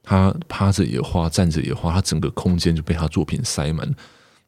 [0.03, 3.89] 他趴着也画，站着也画，他整个空间就被他作品塞满。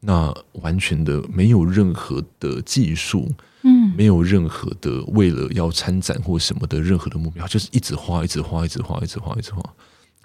[0.02, 3.30] 那完全的没有任何的技术，
[3.64, 9.62] 嗯，没有任何的为了要参展或什么的任何的目标，就是一直画，一直画，一直画，一直画，一直画，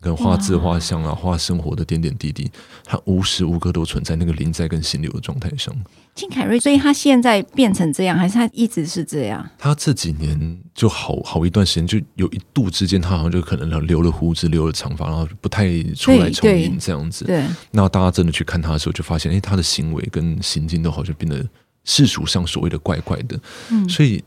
[0.05, 2.51] 跟画自画像啊，画生活的点点滴滴，
[2.85, 5.75] 他无时无刻都存在那个临在跟心流的状态上。
[6.15, 9.49] 金凯瑞，所以他现在变成这样，还是他一直是这样？
[9.59, 17.25] 他这几年就好好一段时间，就有一度之间，他好像就可能留了胡子，留了长发，然后不太出来重影这样子。
[17.25, 21.45] 对，那大家真的去看他的时候，就发现，哎，他的行为跟行径都好像变得
[21.85, 23.41] 世俗上所谓的怪怪的。
[23.71, 24.23] 嗯，所以，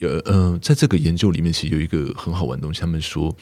[0.00, 3.34] 呃呃，在这个研究里面，其实有一个很好玩的东西，他们说。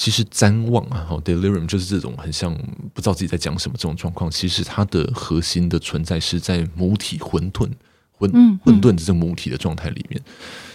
[0.00, 2.56] 其实瞻望啊，好，delirium 就是这种很像
[2.94, 4.30] 不知道自己在讲什么这种状况。
[4.30, 7.68] 其实它的核心的存在是在母体混沌、
[8.16, 8.32] 混
[8.64, 10.18] 混沌的这个母体的状态里面。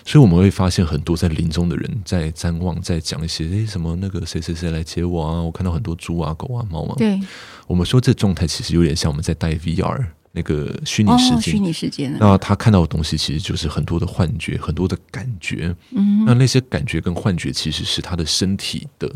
[0.06, 6.94] 所以我们会发现很多在临终的人在瞻望，在讲一些诶什么那个谁谁谁来接我啊，我看到很多猪啊、狗啊、猫啊。
[6.96, 7.20] 对，
[7.66, 10.06] 我们说这状态其实有点像我们在戴 VR。
[10.36, 15.74] 那个虚拟世界，虚拟世界，那他看到的东西其实就是很多的幻觉，很多的感觉。
[15.92, 19.10] 嗯，那那些感觉跟幻觉其实是他的身体的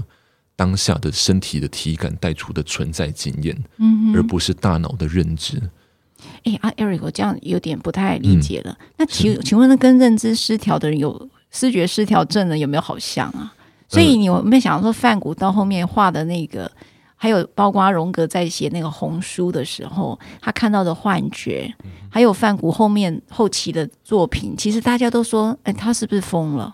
[0.56, 5.62] 当下的身体的体感带出的存在经验，嗯，而不是大脑的认知。
[6.46, 8.72] 哎，啊，Eric，我这样有点不太理解了。
[8.80, 13.54] 嗯，那请请问，那跟认知失调的人有视觉失调症的有没有好像啊？
[13.90, 16.72] 所以你有没有想说，范谷到后面画的那个？
[17.22, 21.70] 还有包括荣格在写那个红书的时候，他看到的幻觉，
[22.10, 26.74] 还有范谷后面后期的作品，其实大家都说，哎，他是不是疯了？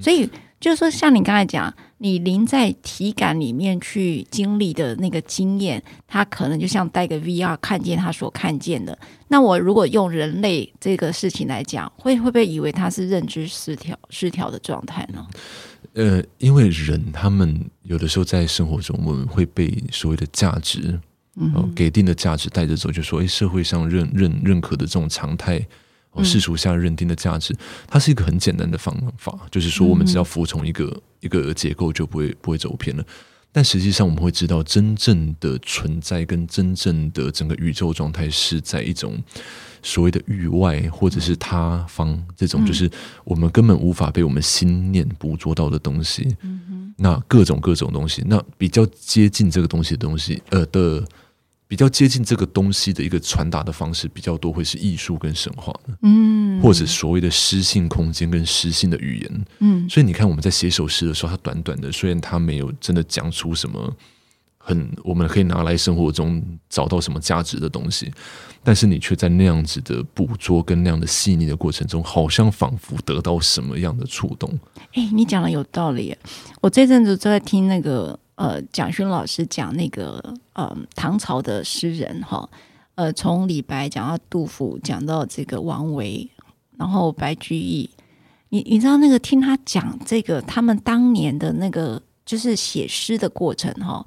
[0.00, 0.26] 所以
[0.58, 8.98] 就是说，像你刚才讲，你临在体感里面去经历的那个经验，他可能就像戴个 VR 看见他所看见的。
[9.28, 15.26] 那我如果用人类这个事情来讲，会会不会以为他是认知失调失调的状态呢？
[15.94, 20.98] 呃，因为人他们有的时候在生活中，我们会被所谓的价值，
[21.36, 25.64] 嗯、呃，给定的价值带着走，就说，哎，社会上认认认可的这种常态，
[26.10, 27.54] 哦，世俗下认定的价值，
[27.86, 33.04] 它是一个很简单的方法，就是说，我们只要服从一个、嗯、一个结构，就不会不会走偏了。
[33.52, 39.16] 但实际上我们会知道，真正的存在跟真正的整个宇宙状态是在一种
[39.84, 42.90] 所谓的域外或者是他方这种，就是
[43.22, 46.36] 我们根本无法被我们心念捕捉到的东西。
[46.96, 51.04] 那各种各种东西，那比较接近这个东西的东西，呃的。
[51.66, 63.92] 比较接近这个东西的一个传达的方式比较多，会是艺术跟神话，嗯，或者所谓的诗性空间跟诗性的语言，嗯，所以你看我们在写首诗的时候，它短短的，虽然它没有真的讲出什么
[64.64, 68.10] 很我们可以拿来生活中找到什么价值的东西，
[68.62, 74.50] 但是你却在那样子的捕捉跟那样的细腻的过程中，好像仿佛得到什么样的触动。
[74.94, 76.16] 哎，你讲的有道理，
[76.62, 78.18] 我这阵子都在听那个。
[78.36, 80.20] 呃，蒋勋老师讲那个
[80.54, 82.50] 呃，唐朝的诗人哈，
[82.96, 86.28] 呃，从李白讲到杜甫，讲到这个王维，
[86.76, 87.88] 然后白居易，
[88.48, 94.04] 你你知道那个听他讲这个他们当年的那个就是写诗的过程哈，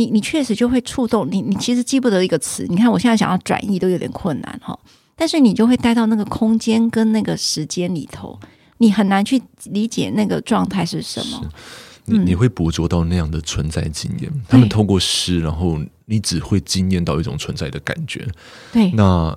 [0.00, 4.78] 你你确实就会触动你，你其实记不得一个词，你看我现在想要转移都有点困难哈，
[5.14, 8.40] 但是你就会带到那个空间跟那个时间里头，
[8.78, 11.42] 你很难去理解那个状态是什么。
[12.10, 18.26] 你你会捕捉到那样的存在经验，他们透过诗，然后你只会惊艳到一种存在的感觉。
[18.72, 19.36] 对，那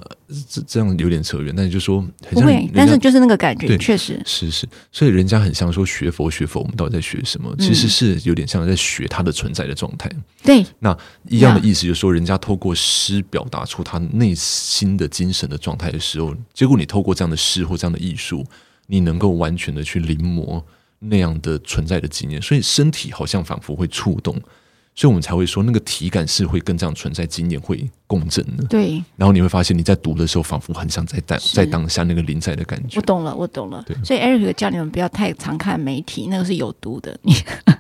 [0.50, 4.68] 这这样有点扯远，但是就说很像，不会，但是就是那个感觉，确实是是。
[4.92, 7.56] 所以人家很像说学佛学佛，我们到底在学什么？
[7.60, 10.10] 其实是有点像在学他的存在的状态。
[10.44, 10.98] 对，那
[11.30, 18.44] 一样的意思就是说，人家透过诗表达出他内心的精神的状态的时候，结果你透过这样的诗或这样的艺术，
[18.88, 20.62] 你能够完全的去临摹。
[21.06, 24.34] 那样的存在的经验，所以身体好像仿佛会触动，
[24.96, 28.64] 所以我们才会说那个体感是会跟这样存在经验会共振的。
[28.66, 33.00] 对，然后你会发现你在读的时候，仿佛很想在当在当下那个临在的感觉。
[33.00, 33.84] 我懂了，我懂了。
[33.86, 37.18] 对，所以 Eric 叫你们不要太常看媒体，那个是有毒的。
[37.24, 37.34] 你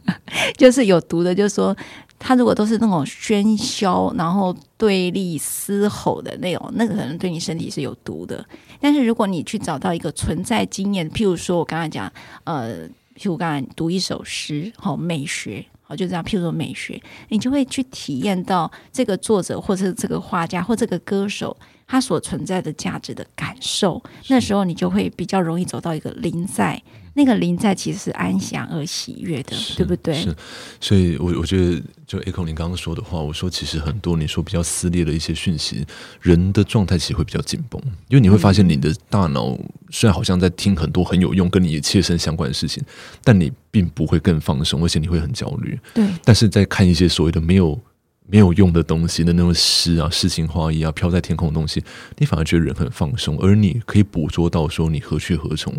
[0.57, 1.75] 就是有毒的，就是说
[2.17, 8.43] 他如果都是那种喧嚣，然后对立、嘶吼的那种，那个可能对你身体是有毒的。
[8.81, 12.11] 但是如果你去找到一个存在经验，譬如说我刚才讲，
[12.43, 12.89] 呃。
[13.17, 16.23] 譬如刚才读一首诗，好美学，好就这样。
[16.23, 21.55] 譬如说美学，你就会去体验到这个作者，或者是这个画家，或这个歌手，
[21.87, 24.01] 他所存在的价值的感受。
[24.27, 26.81] 那时候你就会比较容易走到一个临在。
[27.15, 30.15] 那个临在其实是安详而喜悦的，对不对？
[30.15, 30.35] 是，
[30.81, 35.85] 所以我我觉得，就 Echo 你刚刚说的话，我说其实很多你说比较撕裂的一些讯息，
[36.21, 39.55] 人的状态其实会比较紧绷，因为你会发现你的大脑
[39.91, 42.83] 虽然好像在听很多很有用、跟你切身相关的事情，
[43.23, 45.79] 但你并不会更放松，而且你会很焦虑。
[45.93, 46.07] 对。
[46.23, 47.79] 但是在看一些所谓的没有
[48.25, 51.83] 没有用的东西的那种诗啊、诗情画意啊、飘在天空的东西，
[52.17, 55.71] 你反而觉得人很放松，而你可以捕捉到说你何去何从。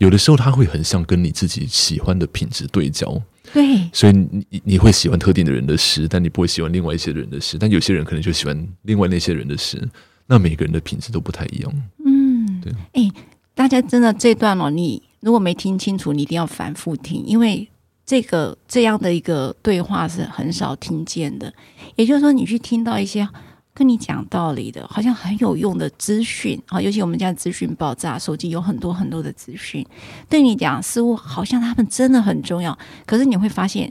[0.00, 3.20] 有的时候，他会很像跟你自己喜欢的品质对焦，
[3.52, 9.86] 对，所以你你会喜欢特定的人的诗，但你不会喜欢另外一些人的诗，但有些人可能就喜欢另外那些人的诗，
[10.26, 11.82] 那每个人的品质都不太一样。
[12.04, 13.12] 嗯，对，哎，
[13.54, 17.68] 大家真的这段哦，你如果没听清楚，你一定要反复听，因为
[18.06, 21.52] 这个这样的一个对话是很少听见的。
[21.96, 23.28] 也就是说，你去听到一些。
[23.72, 29.86] 跟你讲道理的，好像很有用的资讯啊，尤其我们家资讯爆炸，手机有很多很多的资讯，
[30.28, 33.90] 对你讲似乎好像他们真的很重要，可是你会发现，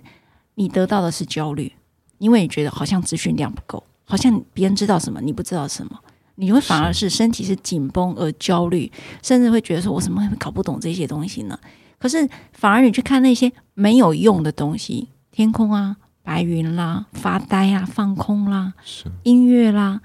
[0.56, 1.72] 你得到的是焦虑，
[2.18, 6.00] 因为你觉得好像资讯量不够，好像别人知道什么你不知道什么，
[6.36, 8.92] 你会反而是身体是紧绷而焦虑，
[9.24, 11.58] 甚至会觉得说我怎么会搞不懂这些东西呢？
[11.98, 15.98] 可是反而你去看那些没有用的东西，天空啊。
[16.30, 18.72] 白云啦，发呆啊，放空啦，
[19.24, 20.00] 音乐啦，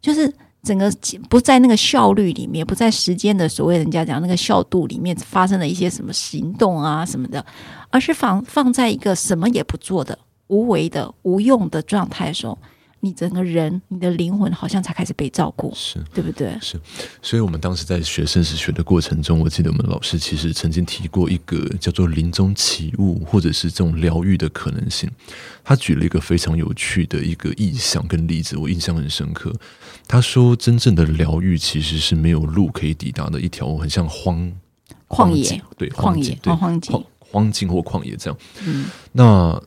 [0.00, 0.32] 就是
[0.62, 0.88] 整个
[1.28, 7.44] 不在那个效率里面，不在时间的所谓人家讲那个效度里面发生了一些什么行动啊什么的，
[7.90, 12.56] 而是放放在一个什么也不做的无为的无用的状态的时候。
[13.04, 16.56] 你整个人，你的灵魂好像才开始被照顾，是对不对？
[16.62, 16.80] 是，
[17.20, 25.10] 所以我们当时在学生死学的过程中，我记得我们老师其实曾经提过一个叫做临终起悟，或者是这种疗愈的可能性。
[25.62, 29.52] 他举了一个非常有趣的一个意象跟例子，我印象很深刻。
[30.08, 34.50] 他说，真正的疗愈其实是没有路可以抵达的一条很像荒
[35.08, 38.38] 旷野，对，旷野，荒荒荒荒境或旷野这样。
[38.66, 39.62] 嗯，那。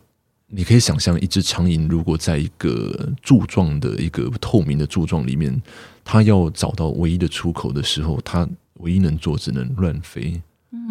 [0.49, 5.61] 你可以想象，一只苍蝇如果在一个柱状的一个透明的柱状里面，
[6.05, 10.41] 它要找到唯一的出口的时候，它唯一能做只能乱飞、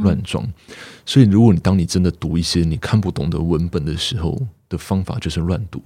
[0.03, 0.47] 乱撞。
[1.07, 4.39] 所以，如果你当你真的读一些你看不懂的文本的时候，
[4.69, 5.83] 的方法就是乱读，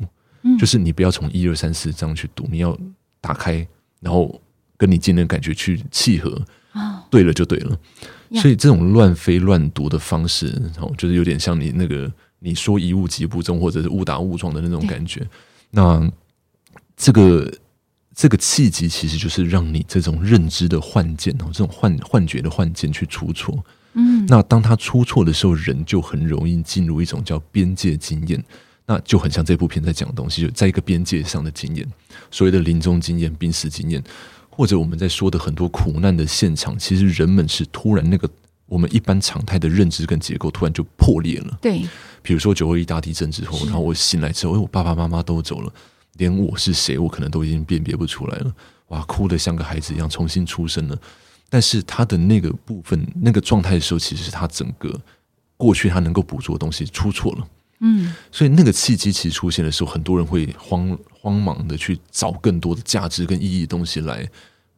[0.59, 2.77] 就是你不要从一二三四这样去读，你要
[3.21, 3.65] 打开，
[4.01, 4.41] 然后
[4.77, 6.43] 跟你今天的感觉去契合，
[7.09, 7.79] 对了就对了。
[8.33, 10.61] 所以，这种乱飞乱读的方式，
[10.99, 12.13] 就是有点像你那个。
[12.41, 15.27] 你说一误即不中，或者是误打误撞的那种感觉。
[15.71, 16.11] 那
[16.97, 17.51] 这个
[18.15, 23.65] 这个契机，其实就是让你这种认知的幻见哦，这种幻幻觉的幻见去出错。
[23.93, 28.43] 嗯，那当他出错的时候，人就很容易进入一种叫边界经验，
[28.87, 31.87] 那就很像这部片在讲的东西，就在一个边界上的经验，
[32.31, 34.03] 所谓的临终经验、濒死经验，
[34.49, 38.31] 或者我们在说的很多苦难的现场，其实人们是突然那个
[38.71, 41.59] 我们一般常态的认知跟结构突然就破裂了。
[41.61, 41.83] 对，
[42.23, 45.73] 比如说九二一大地震之后，然后我醒来之后，哎，我爸爸妈妈都走了，
[46.19, 48.55] 连我是谁，我可能都已经辨别不出来了，
[48.91, 50.97] 哇，哭得像个孩子一样，重新出生了。
[51.49, 54.97] 但是他的那个部分、那个状态的时候，其实是他整个
[55.57, 57.49] 过去他能够捕捉的东西出错了。
[57.81, 64.29] 嗯，所以那个契机其实出现的时候，很多人会慌慌忙的去找更多的价值跟意义的东西来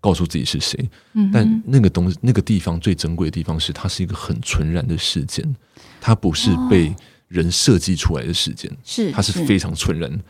[0.03, 0.91] 告诉自己是谁。
[1.15, 5.57] 嗯，但那个东西、那个地方最珍贵的地方是，它是一个很纯然的事件，
[5.99, 6.95] 它不是被
[7.29, 9.33] 人设计出来的事件，是它是。
[9.47, 10.21] 非常纯然。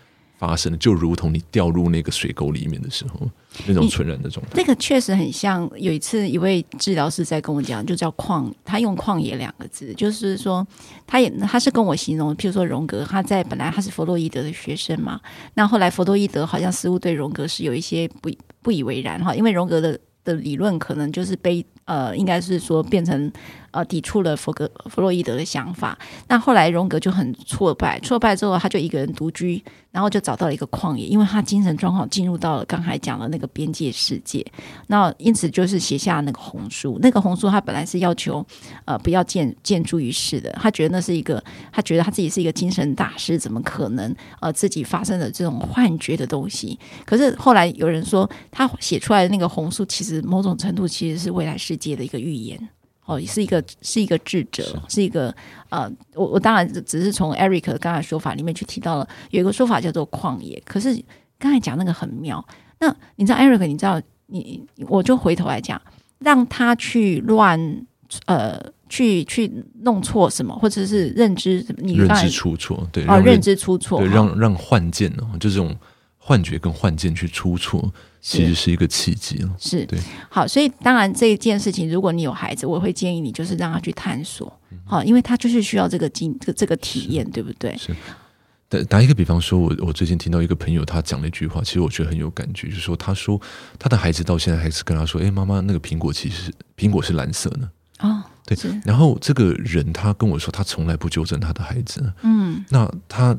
[0.42, 3.30] 发生的就如同你掉入那个水沟里面的时候，
[3.64, 4.52] 那种纯然的状态。
[4.56, 5.70] 那个确实很像。
[5.76, 10.66] 有一次，一位治疗师在跟我讲，就叫旷，他用“旷野”两个字，就是说，
[11.06, 15.20] 他也他是跟我形容，譬如说荣格，他在本来他是弗洛伊德的学生嘛，
[15.54, 18.28] 那后来弗洛伊德好像似乎对荣格是有一些不
[18.62, 23.30] 不以为然哈，因为荣格的的理论可能就是被呃，应该是说变成。
[23.72, 25.98] 呃，抵触了弗格弗洛伊德的想法。
[26.28, 34.44] 那后来荣格就很挫败，挫败之后他就一个人独居，然后就找到了一个旷野，因为他精神状况进入到了刚才讲的那个边界世界。
[34.88, 36.98] 那因此就是写下那个红书。
[37.00, 38.44] 那个红书他本来是要求
[38.84, 46.78] 呃不要见见诸于世的，他觉得那是一个，他觉得他自己是一个精神大师，怎么可能呃自己发生了这种幻觉的东西？
[47.06, 52.68] 可是后来有人说，他写出来的那个红书，其实某种程度其实是未来世界的一个预言。
[53.04, 55.34] 哦，是一个是一个智者，是，是一个
[55.70, 60.62] 呃，我我当然只是从 Eric 刚才说法里面去提到了，有一个说法叫做旷野。
[60.64, 60.96] 可是
[61.36, 62.42] 刚才讲那个很妙，
[62.78, 65.82] 那你知道 Eric，你知道你我就回头来讲，
[66.20, 67.84] 让他去乱
[68.26, 68.56] 呃
[68.88, 75.76] 去去弄错什么，或者是认知你认知出错，对哦，认知出错，对，让让幻见哦，就这种
[76.24, 77.92] 幻觉跟幻见去出错。
[78.24, 79.98] 其实是一个契机了，是对。
[80.30, 87.76] 好，所以当然这件事情，如果你有孩子，我会建议你就是让他去探索，好，因为他就是需要这个经这个这个体验，对不对？
[87.76, 87.92] 是。
[88.68, 93.40] 打打一个比方说，我我最近听到一个朋友他讲了一句话，其实我觉得很有感觉，就是说他说
[93.76, 97.68] 他的孩子到现在还是跟他说，哎，妈妈，那个苹果其实苹果是蓝色的
[97.98, 98.56] 哦，对。
[98.84, 103.36] 然后这个人他跟我说，他从来不纠正他的孩子，嗯，那他。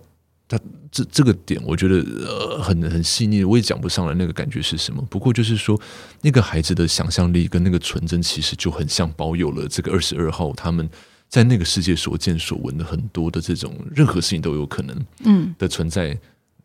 [0.47, 0.59] 他
[0.91, 1.95] 这这个点，我觉得
[2.27, 5.01] 呃很很细腻，我也讲不上来那个感觉是什么。
[5.09, 5.79] 不过就是说，
[6.21, 10.87] 那个孩子的想象力跟那个纯真，其实就很像保有了这个二十二号他们
[11.29, 16.15] 在那个世界所见所闻的很多的这种任何事情都有可能嗯的存在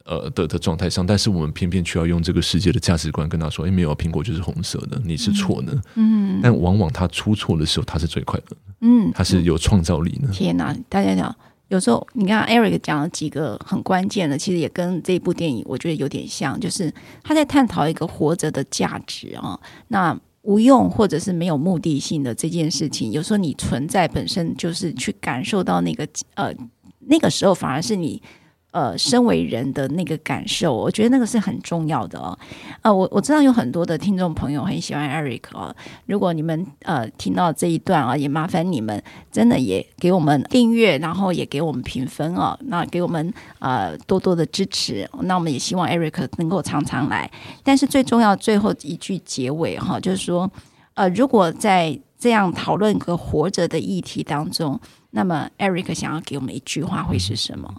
[0.04, 1.06] 呃的的状态上。
[1.06, 10.28] 但是我们偏偏却要用这个世界的价值观跟他说：“哎，没有，苹果就是红色的，你是错的。”嗯，但往往他出错的时候，他是最快乐的，嗯，他是有创造力的。
[10.28, 11.34] 天哪，大家讲。
[11.68, 16.92] 有时候，你看 Eric 讲了几个很关键的，其实也跟这部电影我觉得有点像，就是
[17.22, 19.58] 他在探讨一个活着的价值啊。
[19.88, 26.52] 那无用或者是没有目的性的这件事情，有时候你存在本身就是去感受到那个呃，
[27.00, 28.22] 那个时候反而是你。
[28.70, 32.38] 呃，身为人的那个感受，我觉得那个是很重要的哦。
[32.82, 35.74] 呃，我我知道有很多的听众朋友很喜欢 Eric 哦。
[36.04, 39.02] 如果你们呃听到这一段啊，也麻烦你们
[39.32, 42.56] 真的也给我们订阅，然后也给我们评分哦。
[42.64, 45.08] 那给我们呃多多的支持。
[45.22, 47.30] 那我们也希望 Eric 能够常常来。
[47.64, 50.48] 但是最重要最后一句结尾哈，就是说
[50.92, 54.78] 呃，如果在这样讨论和活着的议题当中，
[55.12, 57.72] 那么 Eric 想要给我们一句话会是什么？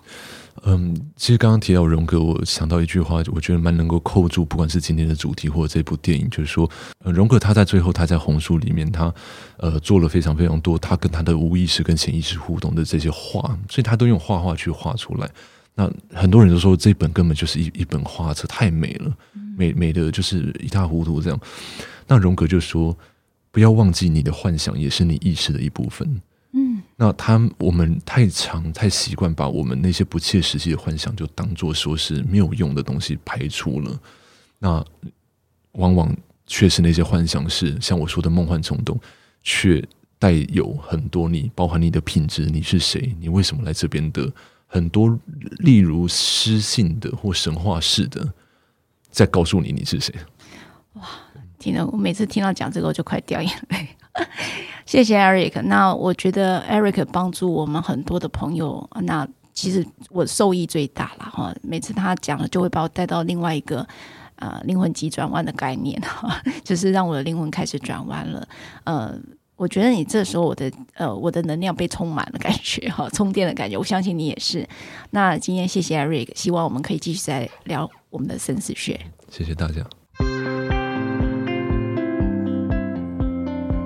[1.15, 6.69] 其实刚刚提到荣格，我想到一句话，我觉得蛮能够扣住，不管是今天的主题或者这部电影，就是说，
[7.03, 9.13] 呃，荣格他在最后他在红书里面，他
[9.57, 15.29] 呃做了非常非常多，他跟他的无意识跟潜意识互动的这些画，所以他都用画画去画出来。
[15.75, 19.11] 那很多人都说这本根本就是一一本画册，太美了，
[19.55, 21.39] 美美的就是一塌糊涂这样。
[22.07, 22.97] 那荣格就说，
[23.51, 26.21] 不要忘记你的幻想也是你意识的一部分。
[27.01, 33.97] 那他我们太常太习惯把我们那些不切实际的幻想就当做说是没有用的东西排除了，
[34.57, 34.85] 那
[35.71, 36.13] 往往
[36.45, 38.99] 却是那些幻想是像我说的梦幻冲动，
[39.43, 39.81] 却
[40.17, 44.29] 带有很多你包含你的品质，你是谁，你为什么来这边的
[44.67, 45.17] 很多，
[45.59, 48.33] 例如诗性的或神话式的，
[49.09, 50.13] 在告诉你你是谁。
[50.95, 51.07] 哇，
[51.57, 53.87] 听到我每次听到讲这个我就快掉眼泪。
[54.89, 55.61] 谢谢 Eric。
[55.61, 61.53] 那我觉得 Eric 帮助我们很多的朋友，那其实我受益最大了哈。
[61.61, 63.87] 每次他讲了，就会把我带到另外一个
[64.37, 68.47] 呃灵魂急转弯的概念哈， 就是让我的灵魂开始转弯了。
[68.85, 69.15] 呃，
[69.57, 73.77] 我觉得你这时候我的呃我的能量被充满了感觉哈，充电的感觉。
[73.77, 74.67] 我相信你也是。
[75.11, 78.99] 那今天谢谢 Eric，希望我们可以继续再聊我们的生死学。
[79.29, 79.85] 谢谢大家。